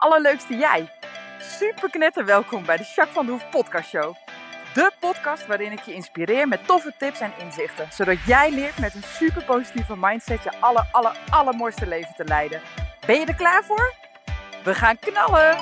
[0.00, 0.92] allerleukste jij.
[1.38, 4.14] Super knetter welkom bij de Jacques van de Hoef podcast show.
[4.74, 7.88] De podcast waarin ik je inspireer met toffe tips en inzichten.
[7.92, 12.60] Zodat jij leert met een super positieve mindset je aller, aller, allermooiste leven te leiden.
[13.06, 13.94] Ben je er klaar voor?
[14.64, 15.56] We gaan knallen!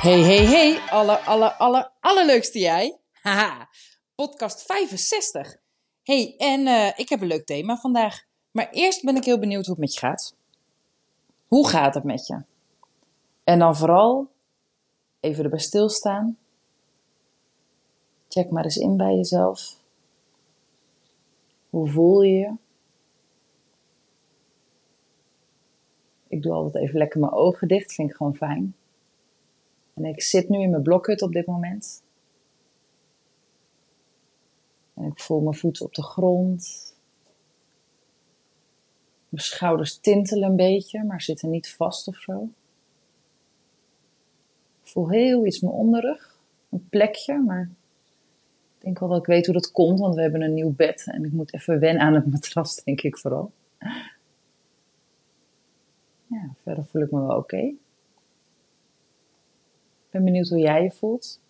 [0.00, 3.00] Hey, hey, hey, aller, aller, aller, allerleukste jij.
[3.12, 3.68] Haha,
[4.14, 5.58] podcast 65.
[6.10, 8.24] Hey, en uh, ik heb een leuk thema vandaag.
[8.50, 10.36] Maar eerst ben ik heel benieuwd hoe het met je gaat.
[11.48, 12.42] Hoe gaat het met je?
[13.44, 14.28] En dan vooral
[15.20, 16.38] even erbij stilstaan.
[18.28, 19.76] Check maar eens in bij jezelf.
[21.70, 22.52] Hoe voel je je?
[26.28, 28.74] Ik doe altijd even lekker mijn ogen dicht, vind ik gewoon fijn.
[29.94, 32.02] En ik zit nu in mijn blokhut op dit moment.
[34.94, 36.94] En ik voel mijn voeten op de grond.
[39.28, 42.48] Mijn schouders tintelen een beetje, maar zitten niet vast of zo.
[44.82, 46.38] Ik voel heel iets mijn onderrug.
[46.70, 47.70] Een plekje, maar
[48.78, 51.06] ik denk wel dat ik weet hoe dat komt, want we hebben een nieuw bed
[51.06, 53.52] en ik moet even wennen aan het matras, denk ik vooral.
[56.26, 57.56] Ja, verder voel ik me wel oké.
[57.56, 57.76] Ik
[60.10, 61.40] ben benieuwd hoe jij je voelt.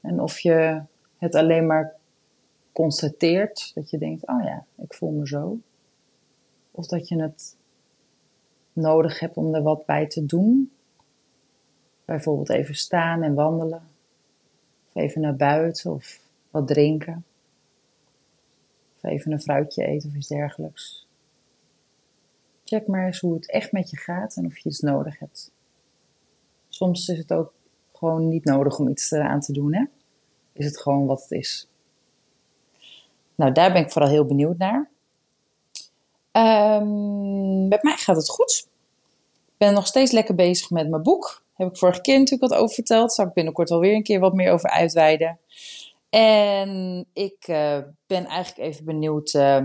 [0.00, 0.82] En of je
[1.18, 1.94] het alleen maar
[2.72, 5.58] constateert, dat je denkt, oh ja, ik voel me zo.
[6.70, 7.56] Of dat je het
[8.72, 10.72] nodig hebt om er wat bij te doen.
[12.04, 13.82] Bijvoorbeeld even staan en wandelen.
[14.88, 17.24] Of even naar buiten of wat drinken.
[18.96, 21.06] Of even een fruitje eten of iets dergelijks.
[22.64, 25.52] Check maar eens hoe het echt met je gaat en of je iets nodig hebt.
[26.68, 27.52] Soms is het ook
[27.92, 29.84] gewoon niet nodig om iets eraan te doen, hè?
[30.56, 31.68] Is het gewoon wat het is.
[33.34, 34.90] Nou, daar ben ik vooral heel benieuwd naar.
[36.32, 38.66] Um, met mij gaat het goed.
[39.46, 41.42] Ik ben nog steeds lekker bezig met mijn boek.
[41.54, 43.12] Heb ik vorige keer natuurlijk wat over verteld.
[43.12, 45.38] Zal ik binnenkort alweer een keer wat meer over uitweiden.
[46.10, 49.64] En ik uh, ben eigenlijk even benieuwd uh,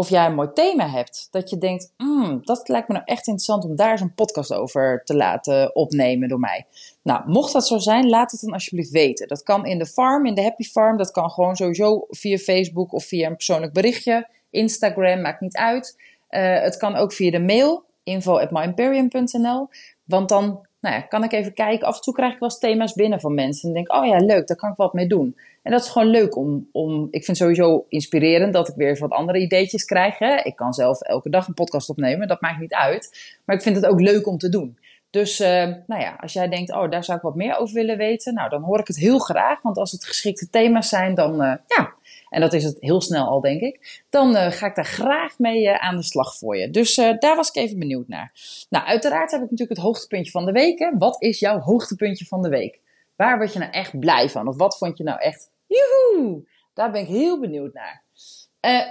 [0.00, 1.28] of jij een mooi thema hebt.
[1.30, 5.02] Dat je denkt, mm, dat lijkt me nou echt interessant om daar een podcast over
[5.04, 6.66] te laten opnemen door mij.
[7.02, 9.28] Nou, mocht dat zo zijn, laat het dan alsjeblieft weten.
[9.28, 10.96] Dat kan in de farm, in de Happy Farm.
[10.96, 14.28] Dat kan gewoon sowieso via Facebook of via een persoonlijk berichtje.
[14.50, 15.96] Instagram, maakt niet uit.
[16.30, 19.68] Uh, het kan ook via de mail, info.myimperium.nl.
[20.04, 21.86] Want dan nou ja, kan ik even kijken.
[21.86, 23.68] Af en toe krijg ik wel eens thema's binnen van mensen.
[23.68, 25.36] En denk, oh ja, leuk, daar kan ik wat mee doen.
[25.62, 28.98] En dat is gewoon leuk om, om ik vind het sowieso inspirerend dat ik weer
[28.98, 30.20] wat andere ideetjes krijg.
[30.20, 33.34] Ik kan zelf elke dag een podcast opnemen, dat maakt niet uit.
[33.44, 34.78] Maar ik vind het ook leuk om te doen.
[35.10, 35.48] Dus uh,
[35.86, 38.48] nou ja, als jij denkt, oh, daar zou ik wat meer over willen weten, nou,
[38.48, 39.62] dan hoor ik het heel graag.
[39.62, 41.92] Want als het geschikte thema's zijn, dan uh, ja,
[42.30, 45.38] en dat is het heel snel al, denk ik, dan uh, ga ik daar graag
[45.38, 46.70] mee uh, aan de slag voor je.
[46.70, 48.32] Dus uh, daar was ik even benieuwd naar.
[48.68, 50.78] Nou, uiteraard heb ik natuurlijk het hoogtepuntje van de week.
[50.78, 50.90] Hè?
[50.98, 52.80] Wat is jouw hoogtepuntje van de week?
[53.16, 54.48] Waar word je nou echt blij van?
[54.48, 58.02] Of wat vond je nou echt, joehoe, daar ben ik heel benieuwd naar.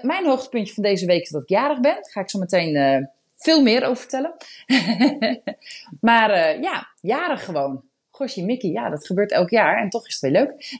[0.01, 1.93] mijn hoogtepuntje van deze week is dat ik jarig ben.
[1.93, 4.33] Daar ga ik zo meteen veel meer over vertellen.
[6.09, 7.88] maar ja, jarig gewoon.
[8.19, 10.77] Gosje Mickey, ja, dat gebeurt elk jaar en toch is het weer leuk.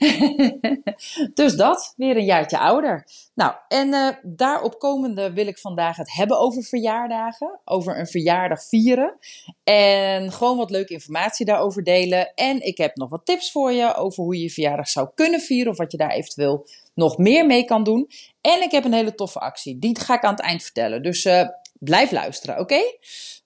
[1.41, 3.07] dus dat, weer een jaartje ouder.
[3.33, 7.59] Nou, en uh, daarop komende wil ik vandaag het hebben over verjaardagen.
[7.65, 9.17] Over een verjaardag vieren.
[9.63, 12.33] En gewoon wat leuke informatie daarover delen.
[12.33, 15.39] En ik heb nog wat tips voor je over hoe je je verjaardag zou kunnen
[15.39, 15.71] vieren.
[15.71, 18.09] Of wat je daar eventueel nog meer mee kan doen.
[18.41, 19.79] En ik heb een hele toffe actie.
[19.79, 21.03] Die ga ik aan het eind vertellen.
[21.03, 21.47] Dus uh,
[21.79, 22.81] blijf luisteren, oké?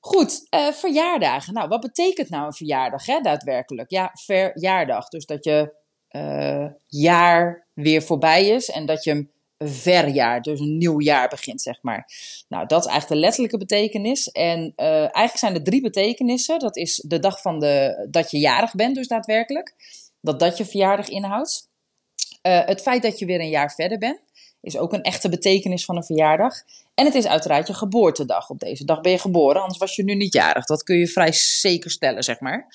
[0.06, 1.53] Goed, uh, verjaardagen.
[1.53, 3.90] Nou, wat betekent nou een verjaardag, hè, daadwerkelijk?
[3.90, 5.08] Ja, verjaardag.
[5.08, 5.74] Dus dat je
[6.12, 11.62] uh, jaar weer voorbij is en dat je een verjaar, dus een nieuw jaar begint,
[11.62, 12.08] zeg maar.
[12.47, 14.31] Nou, dat is eigenlijk de letterlijke betekenis.
[14.31, 16.59] En uh, eigenlijk zijn er drie betekenissen.
[16.59, 19.76] Dat is de dag van de, dat je jarig bent, dus daadwerkelijk.
[20.22, 21.70] Dat dat je verjaardag inhoudt.
[22.41, 24.22] het feit dat je weer een jaar verder bent
[24.64, 26.54] is ook een echte betekenis van een verjaardag.
[26.94, 28.50] En het is uiteraard je geboortedag.
[28.50, 30.66] Op deze dag ben je geboren, anders was je nu niet jarig.
[30.66, 32.68] Dat kun je vrij zeker stellen, zeg maar.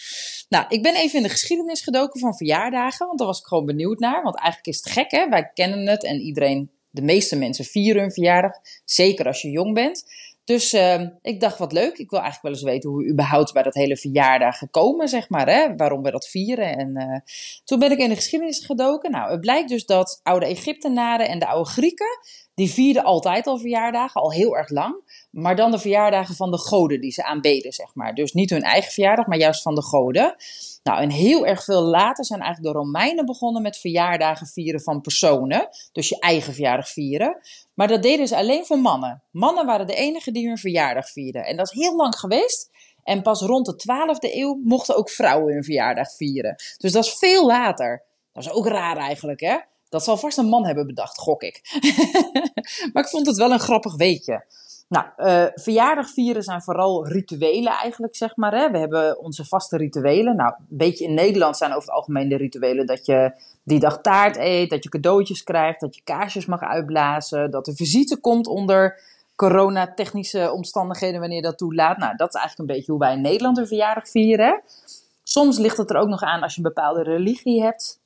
[0.49, 3.67] Nou, ik ben even in de geschiedenis gedoken van verjaardagen, want daar was ik gewoon
[3.67, 4.23] benieuwd naar.
[4.23, 5.29] Want eigenlijk is het gek, hè?
[5.29, 8.52] Wij kennen het en iedereen, de meeste mensen vieren hun verjaardag.
[8.85, 10.05] Zeker als je jong bent.
[10.48, 11.98] Dus uh, ik dacht, wat leuk.
[11.98, 15.28] Ik wil eigenlijk wel eens weten hoe we überhaupt bij dat hele verjaardag gekomen, zeg
[15.28, 15.48] maar.
[15.48, 15.76] Hè?
[15.76, 16.76] Waarom we dat vieren.
[16.76, 17.18] En uh,
[17.64, 19.10] toen ben ik in de geschiedenis gedoken.
[19.10, 22.18] Nou, het blijkt dus dat oude Egyptenaren en de oude Grieken,
[22.58, 25.26] die vierden altijd al verjaardagen, al heel erg lang.
[25.31, 28.14] Maar dan de verjaardagen van de goden die ze aanbeden, zeg maar.
[28.14, 30.37] Dus niet hun eigen verjaardag, maar juist van de goden.
[30.82, 35.00] Nou, en heel erg veel later zijn eigenlijk de Romeinen begonnen met verjaardagen vieren van
[35.00, 35.69] personen.
[35.93, 37.38] Dus je eigen verjaardag vieren.
[37.75, 39.22] Maar dat deden ze alleen voor mannen.
[39.31, 41.44] Mannen waren de enigen die hun verjaardag vierden.
[41.44, 42.70] En dat is heel lang geweest.
[43.02, 46.54] En pas rond de 12e eeuw mochten ook vrouwen hun verjaardag vieren.
[46.76, 48.04] Dus dat is veel later.
[48.32, 49.56] Dat is ook raar eigenlijk, hè?
[49.88, 51.61] Dat zal vast een man hebben bedacht, gok ik.
[52.93, 54.44] maar ik vond het wel een grappig weetje.
[54.88, 58.55] Nou, uh, verjaardag vieren zijn vooral rituelen eigenlijk, zeg maar.
[58.55, 58.70] Hè?
[58.70, 60.37] We hebben onze vaste rituelen.
[60.37, 63.32] Nou, een beetje in Nederland zijn over het algemeen de rituelen dat je
[63.62, 67.75] die dag taart eet, dat je cadeautjes krijgt, dat je kaarsjes mag uitblazen, dat er
[67.75, 69.00] visite komt onder
[69.37, 71.99] coronatechnische omstandigheden wanneer dat toelaat.
[71.99, 74.62] Nou, dat is eigenlijk een beetje hoe wij in Nederland een verjaardag vieren.
[75.23, 78.00] Soms ligt het er ook nog aan als je een bepaalde religie hebt.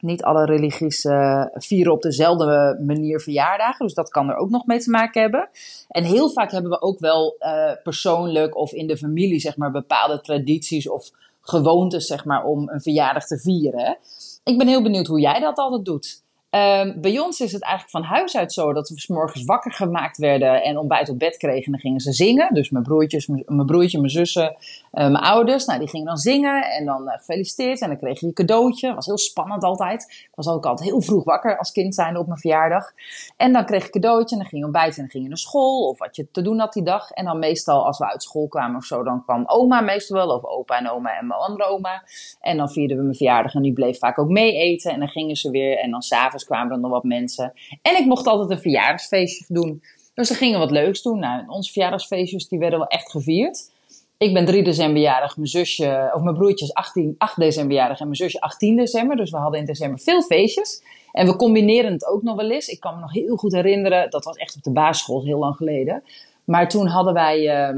[0.00, 3.86] Niet alle religies uh, vieren op dezelfde manier verjaardagen.
[3.86, 5.48] Dus dat kan er ook nog mee te maken hebben.
[5.88, 9.70] En heel vaak hebben we ook wel uh, persoonlijk of in de familie, zeg maar,
[9.70, 11.10] bepaalde tradities of
[11.40, 13.98] gewoontes, zeg maar, om een verjaardag te vieren.
[14.44, 16.22] Ik ben heel benieuwd hoe jij dat altijd doet.
[16.50, 19.72] Um, bij ons is het eigenlijk van huis uit zo dat we s morgens wakker
[19.72, 21.64] gemaakt werden en ontbijt op bed kregen.
[21.64, 22.54] En dan gingen ze zingen.
[22.54, 24.56] Dus mijn broertjes, mijn broertje, mijn zussen, uh,
[24.92, 25.64] mijn ouders.
[25.64, 27.80] Nou, die gingen dan zingen en dan uh, gefeliciteerd.
[27.80, 28.86] En dan kreeg je een cadeautje.
[28.86, 30.02] Dat was heel spannend altijd.
[30.02, 32.92] Ik was ook altijd heel vroeg wakker als kind zijnde op mijn verjaardag.
[33.36, 35.28] En dan kreeg je een cadeautje en dan ging je ontbijten en dan ging je
[35.28, 35.88] naar school.
[35.88, 37.10] Of wat je te doen had die dag.
[37.10, 40.36] En dan meestal als we uit school kwamen of zo, dan kwam oma meestal wel.
[40.36, 42.02] Of opa en oma en mijn andere oma.
[42.40, 44.92] En dan vierden we mijn verjaardag en die bleef vaak ook mee eten.
[44.92, 45.78] En dan gingen ze weer.
[45.78, 47.52] En dan s'avonds kwamen er nog wat mensen.
[47.82, 49.82] En ik mocht altijd een verjaardagsfeestje doen.
[50.14, 51.18] Dus er gingen wat leuks doen.
[51.18, 53.70] Nou, onze verjaardagsfeestjes die werden wel echt gevierd.
[54.18, 57.98] Ik ben 3 december jarig, mijn zusje, of mijn broertje is 18, 8 december jarig
[57.98, 59.16] en mijn zusje 18 december.
[59.16, 60.82] Dus we hadden in december veel feestjes.
[61.12, 62.68] En we combineren het ook nog wel eens.
[62.68, 65.56] Ik kan me nog heel goed herinneren, dat was echt op de basisschool, heel lang
[65.56, 66.02] geleden.
[66.44, 67.76] Maar toen hadden wij uh,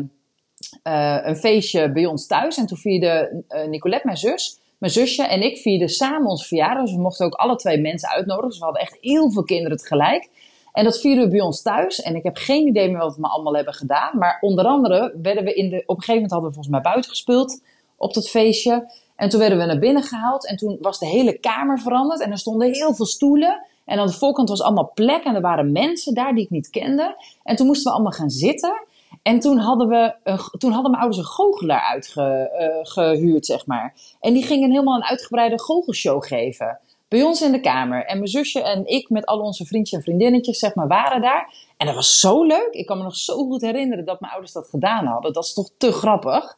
[0.85, 2.57] uh, een feestje bij ons thuis.
[2.57, 6.85] En toen vierde uh, Nicolette, mijn zus, mijn zusje en ik vierden samen onze verjaardag.
[6.85, 8.49] Dus we mochten ook alle twee mensen uitnodigen.
[8.49, 10.29] Dus we hadden echt heel veel kinderen tegelijk.
[10.73, 12.03] En dat vierden we bij ons thuis.
[12.03, 14.19] En ik heb geen idee meer wat we allemaal hebben gedaan.
[14.19, 15.77] Maar onder andere werden we in de.
[15.77, 17.63] Op een gegeven moment hadden we volgens mij buiten gespeeld
[17.97, 18.93] op dat feestje.
[19.17, 20.47] En toen werden we naar binnen gehaald.
[20.47, 22.21] En toen was de hele kamer veranderd.
[22.21, 23.67] En er stonden heel veel stoelen.
[23.85, 25.25] En aan de voorkant was allemaal plek.
[25.25, 27.17] En er waren mensen daar die ik niet kende.
[27.43, 28.87] En toen moesten we allemaal gaan zitten.
[29.23, 30.15] En toen hadden, we
[30.59, 33.95] toen hadden mijn ouders een goochelaar uitgehuurd, uh, zeg maar.
[34.21, 36.79] En die gingen helemaal een uitgebreide goochelshow geven.
[37.09, 38.05] Bij ons in de kamer.
[38.05, 41.55] En mijn zusje en ik met al onze vriendjes en vriendinnetjes, zeg maar, waren daar.
[41.77, 42.69] En dat was zo leuk.
[42.71, 45.33] Ik kan me nog zo goed herinneren dat mijn ouders dat gedaan hadden.
[45.33, 46.57] Dat is toch te grappig.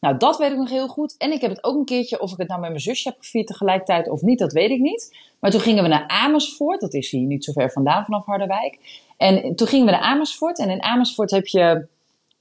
[0.00, 1.14] Nou, dat weet ik nog heel goed.
[1.18, 3.18] En ik heb het ook een keertje, of ik het nou met mijn zusje heb
[3.18, 5.16] gevierd tegelijkertijd of niet, dat weet ik niet.
[5.40, 6.80] Maar toen gingen we naar Amersfoort.
[6.80, 8.78] Dat is hier niet zo ver vandaan vanaf Harderwijk.
[9.16, 10.58] En toen gingen we naar Amersfoort.
[10.58, 11.86] En in Amersfoort heb je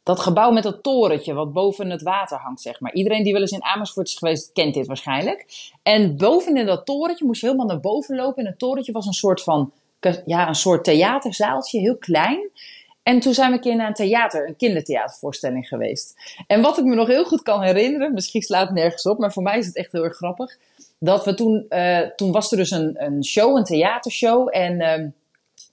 [0.03, 2.93] dat gebouw met dat torentje wat boven het water hangt, zeg maar.
[2.93, 5.45] Iedereen die wel eens in Amersfoort is geweest, kent dit waarschijnlijk.
[5.83, 8.43] En boven in dat torentje moest je helemaal naar boven lopen.
[8.43, 9.71] En het torentje was een soort van,
[10.25, 12.49] ja, een soort theaterzaaltje, heel klein.
[13.03, 16.15] En toen zijn we een keer naar een theater, een kindertheatervoorstelling geweest.
[16.47, 19.33] En wat ik me nog heel goed kan herinneren, misschien slaat het nergens op, maar
[19.33, 20.57] voor mij is het echt heel erg grappig.
[20.99, 24.47] Dat we toen, uh, toen was er dus een, een show, een theatershow.
[24.51, 25.07] En uh,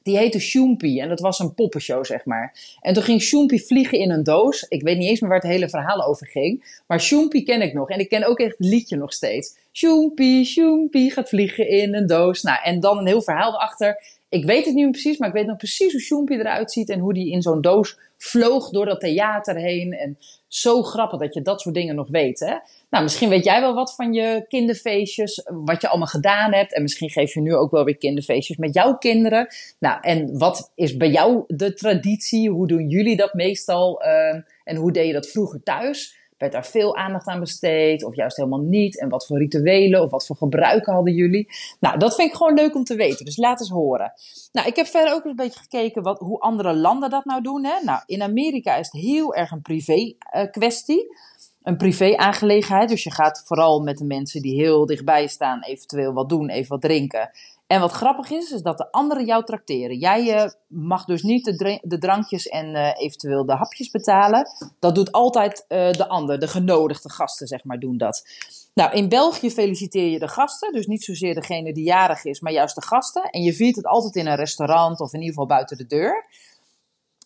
[0.02, 1.00] die heette Shoempy.
[1.00, 2.76] En dat was een poppenshow, zeg maar.
[2.80, 4.66] En toen ging Shoempy vliegen in een doos.
[4.68, 6.82] Ik weet niet eens meer waar het hele verhaal over ging.
[6.86, 7.90] Maar Shoempy ken ik nog.
[7.90, 9.56] En ik ken ook echt het liedje nog steeds.
[9.72, 12.42] Shoempy, Shoempy gaat vliegen in een doos.
[12.42, 14.18] Nou, en dan een heel verhaal erachter.
[14.30, 16.88] Ik weet het niet precies, maar ik weet nog precies hoe Shoempy eruit ziet.
[16.88, 19.92] En hoe die in zo'n doos vloog door dat theater heen.
[19.92, 20.18] En
[20.48, 22.40] zo grappig dat je dat soort dingen nog weet.
[22.40, 22.54] Hè?
[22.90, 26.74] Nou, misschien weet jij wel wat van je kinderfeestjes, wat je allemaal gedaan hebt.
[26.74, 29.46] En misschien geef je nu ook wel weer kinderfeestjes met jouw kinderen.
[29.78, 32.50] Nou, en wat is bij jou de traditie?
[32.50, 34.04] Hoe doen jullie dat meestal?
[34.04, 36.18] Uh, en hoe deed je dat vroeger thuis?
[36.40, 39.00] Werd daar veel aandacht aan besteed of juist helemaal niet?
[39.00, 41.48] En wat voor rituelen of wat voor gebruiken hadden jullie?
[41.80, 43.24] Nou, dat vind ik gewoon leuk om te weten.
[43.24, 44.12] Dus laat eens horen.
[44.52, 47.64] Nou, ik heb verder ook een beetje gekeken wat, hoe andere landen dat nou doen.
[47.64, 47.84] Hè?
[47.84, 51.16] Nou, in Amerika is het heel erg een privé uh, kwestie.
[51.62, 52.88] Een privé-aangelegenheid.
[52.88, 56.68] Dus je gaat vooral met de mensen die heel dichtbij staan eventueel wat doen, even
[56.68, 57.30] wat drinken.
[57.70, 59.98] En wat grappig is, is dat de anderen jou trakteren.
[59.98, 64.46] Jij uh, mag dus niet de, de drankjes en uh, eventueel de hapjes betalen.
[64.78, 68.28] Dat doet altijd uh, de ander, de genodigde gasten, zeg maar, doen dat.
[68.74, 70.72] Nou, in België feliciteer je de gasten.
[70.72, 73.22] Dus niet zozeer degene die jarig is, maar juist de gasten.
[73.22, 76.26] En je viert het altijd in een restaurant of in ieder geval buiten de deur.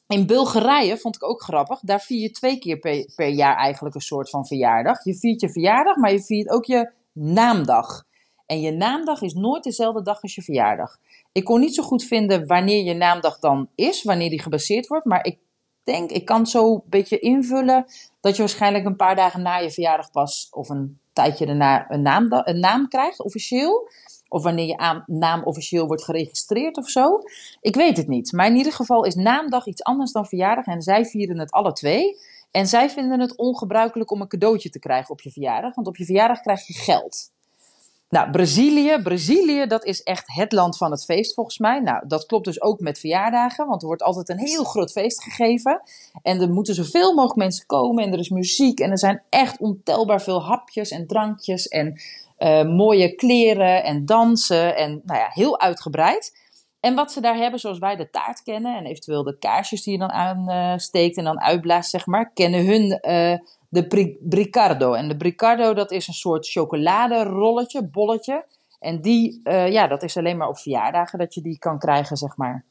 [0.06, 1.80] In Bulgarije vond ik ook grappig.
[1.80, 2.78] Daar vier je twee keer
[3.14, 5.04] per jaar eigenlijk een soort van verjaardag.
[5.04, 8.04] Je viert je verjaardag, maar je viert ook je naamdag.
[8.46, 10.98] En je naamdag is nooit dezelfde dag als je verjaardag.
[11.32, 15.04] Ik kon niet zo goed vinden wanneer je naamdag dan is, wanneer die gebaseerd wordt.
[15.04, 15.38] Maar ik
[15.84, 17.84] denk, ik kan zo een beetje invullen
[18.20, 22.02] dat je waarschijnlijk een paar dagen na je verjaardag pas, of een tijdje daarna, een
[22.02, 23.88] naam, een naam krijgt, officieel.
[24.28, 27.18] Of wanneer je naam officieel wordt geregistreerd of zo.
[27.60, 28.32] Ik weet het niet.
[28.32, 30.66] Maar in ieder geval is naamdag iets anders dan verjaardag.
[30.66, 32.16] En zij vieren het alle twee.
[32.50, 35.74] En zij vinden het ongebruikelijk om een cadeautje te krijgen op je verjaardag.
[35.74, 37.32] Want op je verjaardag krijg je geld.
[38.14, 38.98] Nou, Brazilië.
[39.02, 41.80] Brazilië, dat is echt het land van het feest volgens mij.
[41.80, 45.22] Nou, dat klopt dus ook met verjaardagen, want er wordt altijd een heel groot feest
[45.22, 45.82] gegeven.
[46.22, 49.58] En er moeten zoveel mogelijk mensen komen en er is muziek en er zijn echt
[49.58, 52.00] ontelbaar veel hapjes en drankjes en
[52.38, 56.42] uh, mooie kleren en dansen en nou ja, heel uitgebreid.
[56.80, 59.92] En wat ze daar hebben, zoals wij de taart kennen en eventueel de kaarsjes die
[59.92, 63.38] je dan aansteekt en dan uitblaast, zeg maar, kennen hun uh,
[63.74, 64.92] de bricardo.
[64.92, 68.44] En de bricardo, dat is een soort chocoladerolletje, bolletje.
[68.80, 72.16] En die, uh, ja, dat is alleen maar op verjaardagen dat je die kan krijgen,
[72.16, 72.64] zeg maar.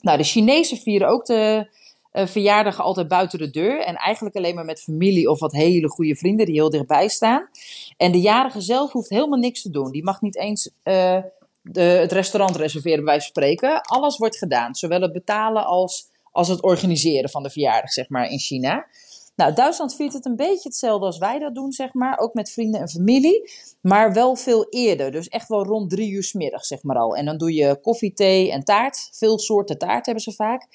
[0.00, 1.66] Nou, de Chinezen vieren ook de
[2.12, 3.80] uh, verjaardagen altijd buiten de deur.
[3.80, 7.48] En eigenlijk alleen maar met familie of wat hele goede vrienden die heel dichtbij staan.
[7.96, 9.90] En de jarige zelf hoeft helemaal niks te doen.
[9.92, 11.16] Die mag niet eens uh,
[11.62, 13.80] de, het restaurant reserveren, bij spreken.
[13.82, 14.74] Alles wordt gedaan.
[14.74, 18.86] Zowel het betalen als, als het organiseren van de verjaardag, zeg maar, in China.
[19.34, 22.18] Nou, Duitsland viert het een beetje hetzelfde als wij dat doen, zeg maar.
[22.18, 23.50] Ook met vrienden en familie.
[23.80, 25.10] Maar wel veel eerder.
[25.10, 27.16] Dus echt wel rond drie uur s middag, zeg maar al.
[27.16, 29.08] En dan doe je koffie, thee en taart.
[29.12, 30.66] Veel soorten taart hebben ze vaak.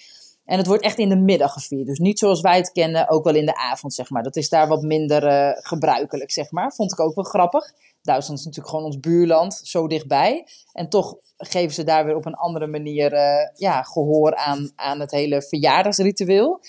[0.46, 1.88] En het wordt echt in de middag gevierd.
[1.88, 4.24] Dus niet zoals wij het kennen, ook wel in de avond, zeg maar.
[4.24, 6.74] Dat is daar wat minder uh, gebruikelijk, zeg maar.
[6.74, 7.74] Vond ik ook wel grappig.
[8.02, 10.48] Duitsland is natuurlijk gewoon ons buurland, zo dichtbij.
[10.74, 15.00] En toch geven ze daar weer op een andere manier uh, ja, gehoor aan, aan
[15.00, 16.62] het hele verjaardagsritueel.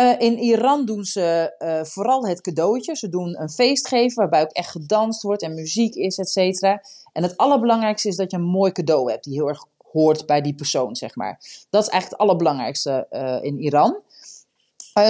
[0.00, 2.96] Uh, in Iran doen ze uh, vooral het cadeautje.
[2.96, 6.80] Ze doen een feest geven waarbij ook echt gedanst wordt en muziek is, et cetera.
[7.12, 10.40] En het allerbelangrijkste is dat je een mooi cadeau hebt die heel erg hoort bij
[10.40, 11.40] die persoon, zeg maar.
[11.70, 14.00] Dat is eigenlijk het allerbelangrijkste uh, in Iran.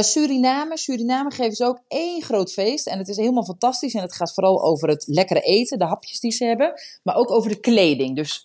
[0.00, 0.78] Suriname.
[0.78, 2.86] Suriname geven ze ook één groot feest.
[2.86, 3.94] En het is helemaal fantastisch.
[3.94, 6.72] En het gaat vooral over het lekkere eten, de hapjes die ze hebben.
[7.02, 8.16] Maar ook over de kleding.
[8.16, 8.44] Dus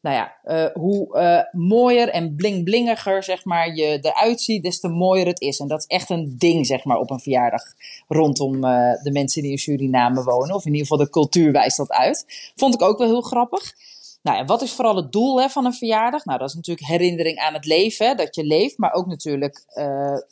[0.00, 4.88] nou ja, uh, hoe uh, mooier en bling-blingiger zeg maar, je eruit ziet, des te
[4.88, 5.58] mooier het is.
[5.58, 7.62] En dat is echt een ding zeg maar, op een verjaardag
[8.08, 10.54] rondom uh, de mensen die in Suriname wonen.
[10.54, 12.52] Of in ieder geval de cultuur wijst dat uit.
[12.56, 13.74] Vond ik ook wel heel grappig.
[14.22, 16.24] Nou ja, wat is vooral het doel hè, van een verjaardag?
[16.24, 18.78] Nou, dat is natuurlijk herinnering aan het leven, dat je leeft.
[18.78, 19.64] Maar ook natuurlijk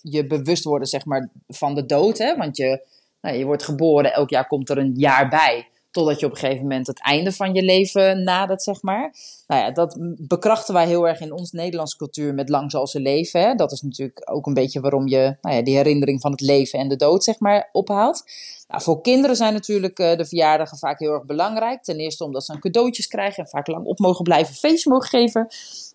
[0.02, 2.18] je bewust worden zeg maar, van de dood.
[2.18, 2.86] Hè, want je,
[3.20, 5.68] nou, je wordt geboren, elk jaar komt er een jaar bij.
[5.96, 9.14] Totdat je op een gegeven moment het einde van je leven nadert, zeg maar.
[9.46, 13.00] Nou ja, dat bekrachten wij heel erg in ons Nederlandse cultuur met lang zal ze
[13.00, 13.40] leven.
[13.40, 13.54] Hè.
[13.54, 16.78] Dat is natuurlijk ook een beetje waarom je nou ja, die herinnering van het leven
[16.78, 18.24] en de dood, zeg maar, ophaalt.
[18.68, 21.82] Nou, voor kinderen zijn natuurlijk uh, de verjaardagen vaak heel erg belangrijk.
[21.82, 25.08] Ten eerste omdat ze een cadeautjes krijgen en vaak lang op mogen blijven, feestje mogen
[25.08, 25.46] geven.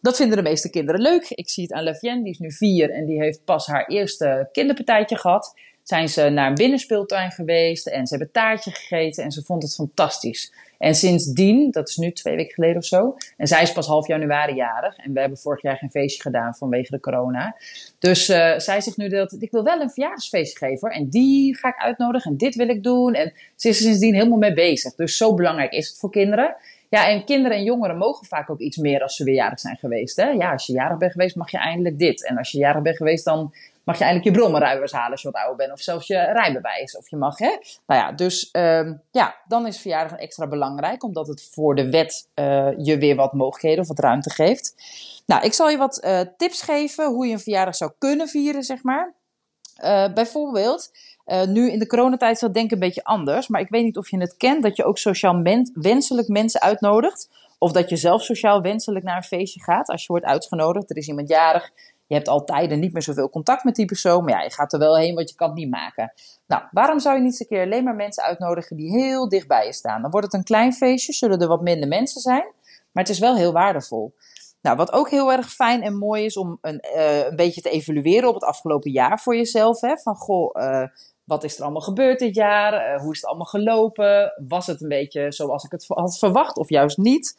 [0.02, 1.30] Dat vinden de meeste kinderen leuk.
[1.30, 4.50] Ik zie het aan Levienne, die is nu vier en die heeft pas haar eerste
[4.52, 5.54] kinderpartijtje gehad
[5.84, 9.76] zijn ze naar een binnenspeeltuin geweest en ze hebben taartje gegeten en ze vond het
[9.76, 10.54] fantastisch.
[10.78, 14.08] En sindsdien, dat is nu twee weken geleden of zo, en zij is pas half
[14.08, 17.56] januari jarig en we hebben vorig jaar geen feestje gedaan vanwege de corona.
[18.00, 21.68] Dus uh, zij zegt nu dat ik wil wel een verjaardagsfeestje geven en die ga
[21.68, 23.14] ik uitnodigen en dit wil ik doen.
[23.14, 24.96] En ze is er sindsdien helemaal mee bezig.
[24.96, 26.56] Dus zo belangrijk is het voor kinderen.
[26.90, 29.78] Ja, en kinderen en jongeren mogen vaak ook iets meer als ze weer jarig zijn
[29.78, 30.16] geweest.
[30.16, 30.30] Hè?
[30.30, 32.26] Ja, als je jarig bent geweest, mag je eindelijk dit.
[32.26, 35.32] En als je jarig bent geweest, dan mag je eigenlijk je brommerruimers halen als je
[35.32, 35.72] wat ouder bent.
[35.72, 36.98] Of zelfs je rijbewijs.
[36.98, 37.58] Of je mag, hè.
[37.86, 41.04] Nou ja, dus um, ja, dan is verjaardag extra belangrijk.
[41.04, 44.76] Omdat het voor de wet uh, je weer wat mogelijkheden of wat ruimte geeft.
[45.26, 48.64] Nou, ik zal je wat uh, tips geven hoe je een verjaardag zou kunnen vieren,
[48.64, 49.14] zeg maar.
[49.84, 50.92] Uh, bijvoorbeeld,
[51.48, 53.48] nu in de coronatijd is dat denk ik een beetje anders.
[53.48, 55.42] Maar ik weet niet of je het kent, dat je ook sociaal
[55.74, 57.30] wenselijk mensen uitnodigt.
[57.58, 59.88] Of dat je zelf sociaal wenselijk naar een feestje gaat.
[59.88, 61.72] Als je wordt uitgenodigd, er is iemand jarig,
[62.12, 64.80] je hebt altijd niet meer zoveel contact met die persoon, maar ja, je gaat er
[64.80, 66.14] wel heen, want je kan het niet maken.
[66.48, 69.48] Nou, waarom zou je niet eens een keer alleen maar mensen uitnodigen die heel dicht
[69.48, 70.02] bij je staan?
[70.02, 72.44] Dan wordt het een klein feestje, zullen er wat minder mensen zijn,
[72.92, 74.14] maar het is wel heel waardevol.
[74.62, 77.70] Nou, wat ook heel erg fijn en mooi is om een, uh, een beetje te
[77.70, 79.82] evalueren op het afgelopen jaar voor jezelf.
[79.82, 79.98] Hè?
[79.98, 80.88] Van goh, uh,
[81.24, 82.74] wat is er allemaal gebeurd dit jaar?
[82.74, 84.34] Uh, hoe is het allemaal gelopen?
[84.48, 87.36] Was het een beetje zoals ik het had verwacht of juist niet?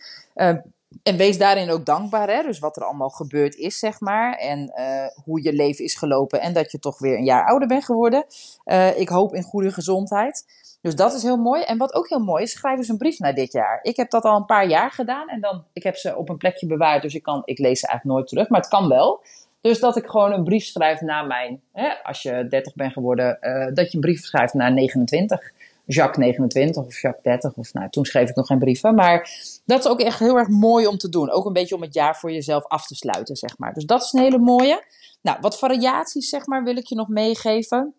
[1.02, 2.42] En wees daarin ook dankbaar, hè?
[2.42, 4.34] dus wat er allemaal gebeurd is, zeg maar.
[4.34, 7.68] En uh, hoe je leven is gelopen en dat je toch weer een jaar ouder
[7.68, 8.24] bent geworden.
[8.64, 10.44] Uh, ik hoop in goede gezondheid.
[10.80, 11.62] Dus dat is heel mooi.
[11.62, 13.78] En wat ook heel mooi is, schrijf eens een brief naar dit jaar.
[13.82, 16.36] Ik heb dat al een paar jaar gedaan en dan, ik heb ze op een
[16.36, 19.22] plekje bewaard, dus ik, kan, ik lees ze eigenlijk nooit terug, maar het kan wel.
[19.60, 23.38] Dus dat ik gewoon een brief schrijf naar mijn, hè, als je 30 bent geworden,
[23.40, 25.52] uh, dat je een brief schrijft naar 29.
[25.86, 27.52] Jacques 29 of Jacques 30.
[27.54, 28.94] Of nou, toen schreef ik nog geen brieven.
[28.94, 29.30] Maar
[29.64, 31.30] dat is ook echt heel erg mooi om te doen.
[31.30, 33.72] Ook een beetje om het jaar voor jezelf af te sluiten, zeg maar.
[33.72, 34.84] Dus dat is een hele mooie.
[35.20, 37.94] Nou, wat variaties, zeg maar, wil ik je nog meegeven.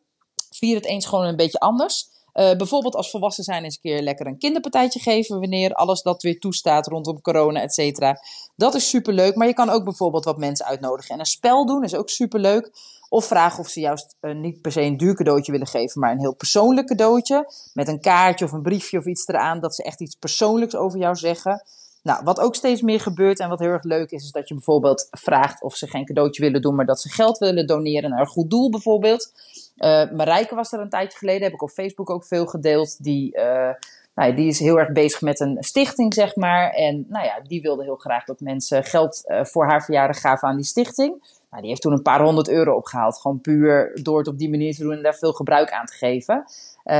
[0.50, 2.10] Vier het eens gewoon een beetje anders.
[2.34, 6.22] Uh, bijvoorbeeld als volwassen zijn eens een keer lekker een kinderpartijtje geven wanneer alles dat
[6.22, 8.20] weer toestaat rondom corona, et cetera.
[8.56, 11.84] Dat is superleuk, maar je kan ook bijvoorbeeld wat mensen uitnodigen en een spel doen,
[11.84, 12.72] is ook superleuk.
[13.10, 16.12] Of vragen of ze juist uh, niet per se een duur cadeautje willen geven, maar
[16.12, 17.54] een heel persoonlijk cadeautje.
[17.74, 21.00] Met een kaartje of een briefje of iets eraan, dat ze echt iets persoonlijks over
[21.00, 21.63] jou zeggen.
[22.04, 24.54] Nou, wat ook steeds meer gebeurt en wat heel erg leuk is, is dat je
[24.54, 28.20] bijvoorbeeld vraagt of ze geen cadeautje willen doen, maar dat ze geld willen doneren naar
[28.20, 29.32] een goed doel bijvoorbeeld.
[29.77, 33.03] Uh, Marijke was er een tijdje geleden, heb ik op Facebook ook veel gedeeld.
[33.03, 33.70] Die, uh,
[34.15, 36.70] nou die is heel erg bezig met een stichting, zeg maar.
[36.70, 40.48] En nou ja, die wilde heel graag dat mensen geld uh, voor haar verjaardag gaven
[40.48, 41.42] aan die stichting.
[41.50, 43.18] Nou, die heeft toen een paar honderd euro opgehaald.
[43.18, 45.94] Gewoon puur door het op die manier te doen en daar veel gebruik aan te
[45.94, 46.44] geven.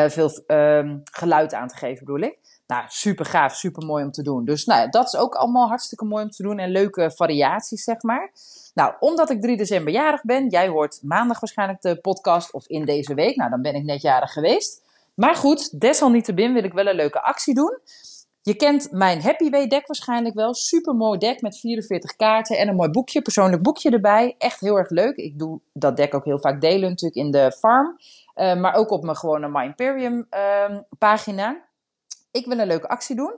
[0.10, 2.38] veel ehm, geluid aan te geven, bedoel ik.
[2.74, 4.46] Nou, super gaaf, super mooi om te doen.
[4.46, 8.02] Dus nou, dat is ook allemaal hartstikke mooi om te doen en leuke variaties, zeg
[8.02, 8.32] maar.
[8.74, 12.86] Nou, omdat ik 3 december jarig ben, jij hoort maandag waarschijnlijk de podcast of in
[12.86, 13.36] deze week.
[13.36, 14.82] Nou, dan ben ik net jarig geweest.
[15.14, 17.80] Maar goed, desalniettemin wil ik wel een leuke actie doen.
[18.42, 20.54] Je kent mijn Happy Way deck waarschijnlijk wel.
[20.54, 24.36] Super mooi deck met 44 kaarten en een mooi boekje, persoonlijk boekje erbij.
[24.38, 25.16] Echt heel erg leuk.
[25.16, 27.98] Ik doe dat deck ook heel vaak delen natuurlijk in de farm.
[28.36, 31.72] Uh, maar ook op mijn gewone My Imperium uh, pagina.
[32.34, 33.36] Ik wil een leuke actie doen.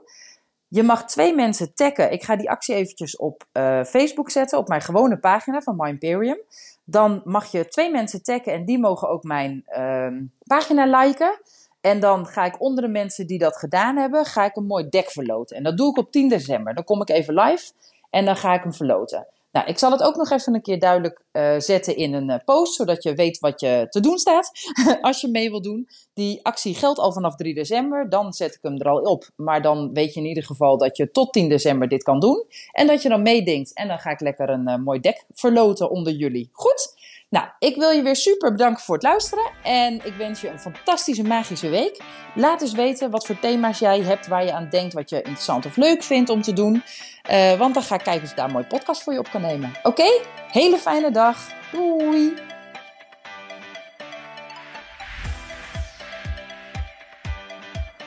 [0.68, 2.12] Je mag twee mensen taggen.
[2.12, 5.88] Ik ga die actie eventjes op uh, Facebook zetten, op mijn gewone pagina van My
[5.88, 6.38] Imperium.
[6.84, 10.08] Dan mag je twee mensen taggen en die mogen ook mijn uh,
[10.46, 11.40] pagina liken.
[11.80, 14.88] En dan ga ik onder de mensen die dat gedaan hebben, ga ik een mooi
[14.88, 15.56] deck verloten.
[15.56, 16.74] En dat doe ik op 10 december.
[16.74, 17.72] Dan kom ik even live
[18.10, 19.26] en dan ga ik hem verloten.
[19.56, 22.36] Nou, ik zal het ook nog even een keer duidelijk uh, zetten in een uh,
[22.44, 24.50] post, zodat je weet wat je te doen staat
[25.00, 25.88] als je mee wil doen.
[26.14, 29.30] Die actie geldt al vanaf 3 december, dan zet ik hem er al op.
[29.36, 32.44] Maar dan weet je in ieder geval dat je tot 10 december dit kan doen.
[32.72, 35.90] En dat je dan meedenkt en dan ga ik lekker een uh, mooi deck verloten
[35.90, 36.48] onder jullie.
[36.52, 36.94] Goed?
[37.36, 39.50] Nou, ik wil je weer super bedanken voor het luisteren.
[39.62, 42.02] En ik wens je een fantastische magische week.
[42.34, 45.66] Laat eens weten wat voor thema's jij hebt waar je aan denkt, wat je interessant
[45.66, 46.82] of leuk vindt om te doen.
[47.30, 49.30] Uh, want dan ga ik kijken of ik daar een mooie podcast voor je op
[49.30, 49.72] kan nemen.
[49.82, 50.20] Oké?
[50.50, 51.38] Hele fijne dag.
[51.72, 52.34] Doei!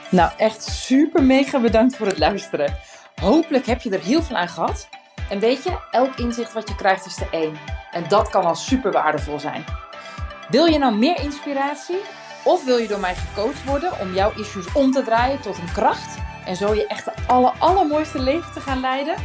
[0.09, 2.77] Nou, echt super mega bedankt voor het luisteren.
[3.21, 4.89] Hopelijk heb je er heel veel aan gehad.
[5.29, 7.78] En weet je, elk inzicht wat je krijgt is er één.
[7.91, 9.63] En dat kan al super waardevol zijn.
[10.49, 11.99] Wil je nou meer inspiratie?
[12.43, 15.71] Of wil je door mij gecoacht worden om jouw issues om te draaien tot een
[15.73, 16.17] kracht?
[16.45, 19.15] En zo je echt de aller, allermooiste leven te gaan leiden?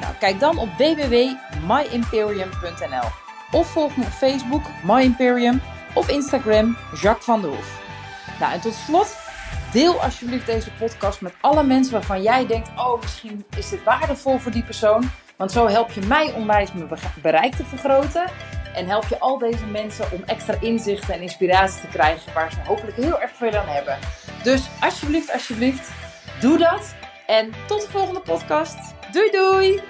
[0.00, 3.08] Nou, kijk dan op www.myimperium.nl
[3.52, 5.62] Of volg me op Facebook, My Imperium,
[5.94, 7.82] of Instagram, Jacques van der Hoef.
[8.40, 9.16] Nou, en tot slot,
[9.72, 14.38] deel alsjeblieft deze podcast met alle mensen waarvan jij denkt: oh, misschien is dit waardevol
[14.38, 15.10] voor die persoon.
[15.36, 16.88] Want zo help je mij onwijs mijn
[17.22, 18.30] bereik te vergroten.
[18.74, 22.58] En help je al deze mensen om extra inzichten en inspiratie te krijgen waar ze
[22.66, 23.98] hopelijk heel erg veel aan hebben.
[24.42, 25.90] Dus alsjeblieft, alsjeblieft,
[26.40, 26.94] doe dat.
[27.26, 28.94] En tot de volgende podcast.
[29.12, 29.82] Doei doei!